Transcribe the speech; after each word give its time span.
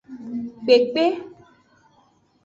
Kpekpe. 0.63 1.05